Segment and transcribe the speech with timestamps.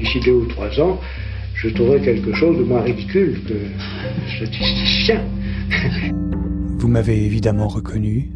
[0.00, 0.98] d'ici deux ou trois ans,
[1.54, 3.54] je trouverai quelque chose de moins ridicule que
[4.36, 5.24] statisticien.
[6.78, 8.30] Vous m'avez évidemment reconnu.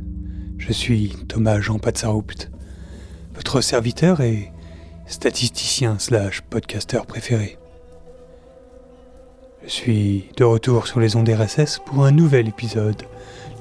[0.59, 2.51] Je suis Thomas Jean Patsaroupt,
[3.35, 4.53] votre serviteur et
[5.07, 7.59] statisticien slash podcasteur préféré.
[9.65, 13.03] Je suis de retour sur les ondes RSS pour un nouvel épisode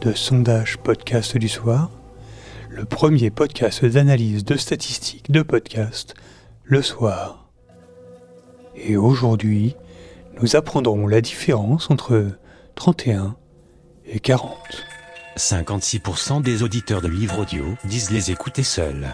[0.01, 1.89] de Sondage Podcast du Soir,
[2.70, 6.13] le premier podcast d'analyse de statistiques de podcast
[6.65, 7.43] le soir.
[8.75, 9.75] Et aujourd'hui,
[10.41, 12.27] nous apprendrons la différence entre
[12.75, 13.36] 31
[14.05, 14.57] et 40.
[15.37, 19.14] 56% des auditeurs de livres audio disent les écouter seuls.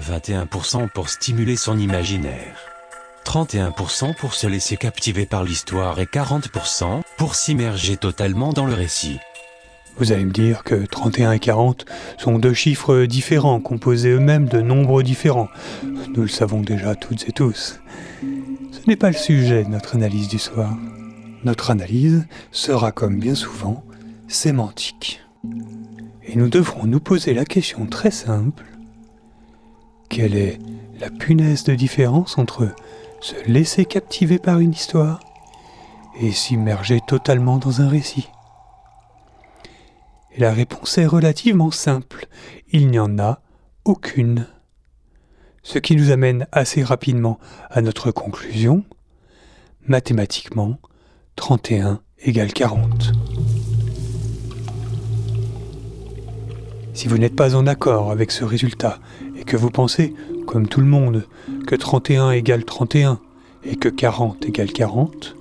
[0.00, 2.56] 21% pour stimuler son imaginaire.
[3.24, 9.18] 31% pour se laisser captiver par l'histoire et 40% pour s'immerger totalement dans le récit.
[9.98, 11.86] Vous allez me dire que 31 et 40
[12.18, 15.48] sont deux chiffres différents, composés eux-mêmes de nombres différents.
[16.14, 17.80] Nous le savons déjà toutes et tous.
[18.20, 20.76] Ce n'est pas le sujet de notre analyse du soir.
[21.44, 23.84] Notre analyse sera, comme bien souvent,
[24.28, 25.22] sémantique.
[26.24, 28.66] Et nous devrons nous poser la question très simple.
[30.10, 30.58] Quelle est
[31.00, 32.68] la punaise de différence entre
[33.20, 35.20] se laisser captiver par une histoire
[36.20, 38.28] et s'immerger totalement dans un récit?
[40.36, 42.26] Et la réponse est relativement simple.
[42.70, 43.40] Il n'y en a
[43.86, 44.46] aucune.
[45.62, 47.38] Ce qui nous amène assez rapidement
[47.70, 48.84] à notre conclusion.
[49.86, 50.78] Mathématiquement,
[51.36, 53.12] 31 égale 40.
[56.92, 58.98] Si vous n'êtes pas en accord avec ce résultat
[59.38, 60.14] et que vous pensez,
[60.46, 61.26] comme tout le monde,
[61.66, 63.20] que 31 égale 31
[63.64, 65.34] et que 40 égale 40,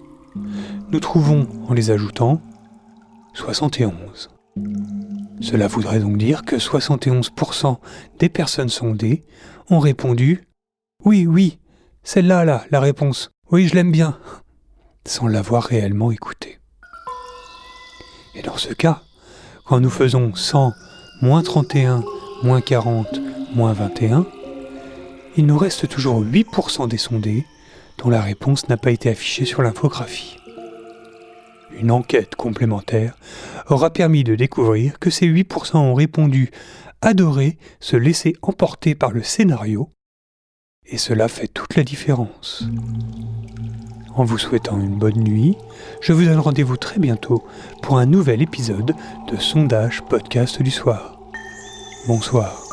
[0.92, 2.42] nous trouvons, en les ajoutant,
[3.34, 4.35] 71.
[5.42, 7.78] Cela voudrait donc dire que 71%
[8.20, 9.24] des personnes sondées
[9.70, 10.48] ont répondu
[11.04, 11.60] Oui, oui,
[12.04, 13.32] celle-là, là, la réponse.
[13.52, 14.18] Oui, je l'aime bien,
[15.06, 16.60] sans l'avoir réellement écoutée.
[18.36, 19.02] Et dans ce cas,
[19.66, 20.74] quand nous faisons 100
[21.22, 22.04] moins 31,
[22.44, 23.22] moins 40,
[23.56, 24.26] moins 21,
[25.38, 27.46] il nous reste toujours 8% des sondés
[27.98, 30.38] dont la réponse n'a pas été affichée sur l'infographie.
[31.80, 33.18] Une enquête complémentaire
[33.68, 36.52] aura permis de découvrir que ces 8% ont répondu
[37.02, 39.90] adorer se laisser emporter par le scénario,
[40.86, 42.64] et cela fait toute la différence.
[44.16, 45.58] En vous souhaitant une bonne nuit,
[46.02, 47.46] je vous donne rendez-vous très bientôt
[47.82, 48.96] pour un nouvel épisode
[49.30, 51.20] de Sondage Podcast du soir.
[52.08, 52.65] Bonsoir.